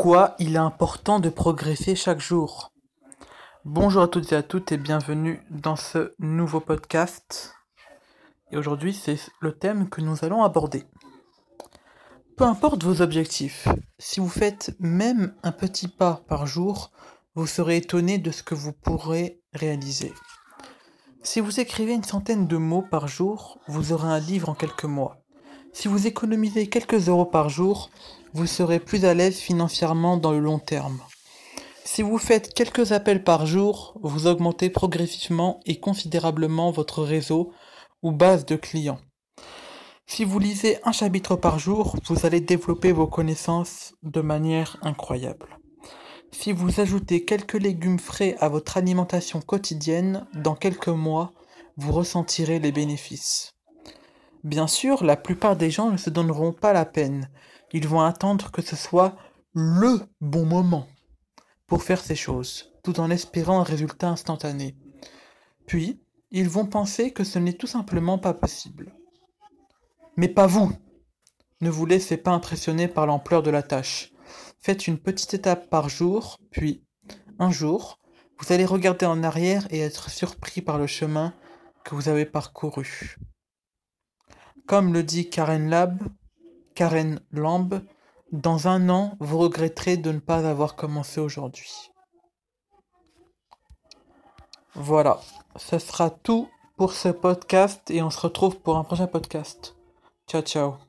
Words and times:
Pourquoi 0.00 0.36
il 0.38 0.54
est 0.54 0.58
important 0.58 1.18
de 1.18 1.28
progresser 1.28 1.96
chaque 1.96 2.20
jour 2.20 2.70
Bonjour 3.64 4.02
à 4.02 4.06
toutes 4.06 4.32
et 4.32 4.36
à 4.36 4.44
toutes 4.44 4.70
et 4.70 4.76
bienvenue 4.76 5.42
dans 5.50 5.74
ce 5.74 6.14
nouveau 6.20 6.60
podcast. 6.60 7.52
Et 8.52 8.56
aujourd'hui, 8.56 8.94
c'est 8.94 9.18
le 9.40 9.50
thème 9.50 9.88
que 9.88 10.00
nous 10.00 10.24
allons 10.24 10.44
aborder. 10.44 10.84
Peu 12.36 12.44
importe 12.44 12.84
vos 12.84 13.02
objectifs, 13.02 13.66
si 13.98 14.20
vous 14.20 14.28
faites 14.28 14.72
même 14.78 15.34
un 15.42 15.50
petit 15.50 15.88
pas 15.88 16.22
par 16.28 16.46
jour, 16.46 16.92
vous 17.34 17.48
serez 17.48 17.78
étonné 17.78 18.18
de 18.18 18.30
ce 18.30 18.44
que 18.44 18.54
vous 18.54 18.72
pourrez 18.72 19.42
réaliser. 19.52 20.14
Si 21.24 21.40
vous 21.40 21.58
écrivez 21.58 21.94
une 21.94 22.04
centaine 22.04 22.46
de 22.46 22.56
mots 22.56 22.86
par 22.88 23.08
jour, 23.08 23.58
vous 23.66 23.92
aurez 23.92 24.06
un 24.06 24.20
livre 24.20 24.48
en 24.48 24.54
quelques 24.54 24.84
mois. 24.84 25.16
Si 25.72 25.88
vous 25.88 26.06
économisez 26.06 26.68
quelques 26.68 27.08
euros 27.08 27.26
par 27.26 27.48
jour, 27.48 27.90
vous 28.32 28.46
serez 28.46 28.80
plus 28.80 29.04
à 29.04 29.14
l'aise 29.14 29.38
financièrement 29.38 30.16
dans 30.16 30.32
le 30.32 30.40
long 30.40 30.58
terme. 30.58 31.00
Si 31.84 32.02
vous 32.02 32.18
faites 32.18 32.52
quelques 32.52 32.92
appels 32.92 33.24
par 33.24 33.46
jour, 33.46 33.98
vous 34.02 34.26
augmentez 34.26 34.70
progressivement 34.70 35.60
et 35.64 35.80
considérablement 35.80 36.70
votre 36.70 37.02
réseau 37.02 37.52
ou 38.02 38.12
base 38.12 38.44
de 38.44 38.56
clients. 38.56 39.00
Si 40.06 40.24
vous 40.24 40.38
lisez 40.38 40.78
un 40.84 40.92
chapitre 40.92 41.36
par 41.36 41.58
jour, 41.58 41.96
vous 42.06 42.26
allez 42.26 42.40
développer 42.40 42.92
vos 42.92 43.06
connaissances 43.06 43.94
de 44.02 44.20
manière 44.20 44.76
incroyable. 44.82 45.58
Si 46.30 46.52
vous 46.52 46.80
ajoutez 46.80 47.24
quelques 47.24 47.54
légumes 47.54 47.98
frais 47.98 48.36
à 48.40 48.48
votre 48.48 48.76
alimentation 48.76 49.40
quotidienne, 49.40 50.26
dans 50.34 50.54
quelques 50.54 50.88
mois, 50.88 51.32
vous 51.76 51.92
ressentirez 51.92 52.58
les 52.58 52.72
bénéfices. 52.72 53.57
Bien 54.44 54.66
sûr, 54.66 55.04
la 55.04 55.16
plupart 55.16 55.56
des 55.56 55.70
gens 55.70 55.90
ne 55.90 55.96
se 55.96 56.10
donneront 56.10 56.52
pas 56.52 56.72
la 56.72 56.84
peine. 56.84 57.28
Ils 57.72 57.88
vont 57.88 58.00
attendre 58.00 58.50
que 58.50 58.62
ce 58.62 58.76
soit 58.76 59.16
LE 59.54 60.00
bon 60.20 60.46
moment 60.46 60.86
pour 61.66 61.82
faire 61.82 62.00
ces 62.00 62.14
choses, 62.14 62.72
tout 62.82 63.00
en 63.00 63.10
espérant 63.10 63.60
un 63.60 63.64
résultat 63.64 64.08
instantané. 64.08 64.76
Puis, 65.66 66.00
ils 66.30 66.48
vont 66.48 66.66
penser 66.66 67.12
que 67.12 67.24
ce 67.24 67.38
n'est 67.38 67.52
tout 67.52 67.66
simplement 67.66 68.18
pas 68.18 68.34
possible. 68.34 68.94
Mais 70.16 70.28
pas 70.28 70.46
vous 70.46 70.72
Ne 71.60 71.70
vous 71.70 71.86
laissez 71.86 72.16
pas 72.16 72.30
impressionner 72.30 72.88
par 72.88 73.06
l'ampleur 73.06 73.42
de 73.42 73.50
la 73.50 73.62
tâche. 73.62 74.12
Faites 74.60 74.86
une 74.86 74.98
petite 74.98 75.34
étape 75.34 75.68
par 75.68 75.88
jour, 75.88 76.38
puis, 76.50 76.84
un 77.38 77.50
jour, 77.50 77.98
vous 78.38 78.52
allez 78.52 78.64
regarder 78.64 79.06
en 79.06 79.22
arrière 79.22 79.66
et 79.70 79.80
être 79.80 80.10
surpris 80.10 80.60
par 80.60 80.78
le 80.78 80.86
chemin 80.86 81.34
que 81.84 81.94
vous 81.94 82.08
avez 82.08 82.24
parcouru. 82.24 83.16
Comme 84.68 84.92
le 84.92 85.02
dit 85.02 85.30
Karen 85.30 85.70
Lab, 85.70 85.98
Karen 86.74 87.20
Lamb, 87.32 87.80
dans 88.32 88.68
un 88.68 88.90
an, 88.90 89.16
vous 89.18 89.38
regretterez 89.38 89.96
de 89.96 90.12
ne 90.12 90.18
pas 90.18 90.46
avoir 90.46 90.76
commencé 90.76 91.20
aujourd'hui. 91.20 91.90
Voilà, 94.74 95.20
ce 95.56 95.78
sera 95.78 96.10
tout 96.10 96.50
pour 96.76 96.92
ce 96.92 97.08
podcast 97.08 97.90
et 97.90 98.02
on 98.02 98.10
se 98.10 98.20
retrouve 98.20 98.60
pour 98.60 98.76
un 98.76 98.84
prochain 98.84 99.06
podcast. 99.06 99.74
Ciao 100.28 100.42
ciao. 100.42 100.87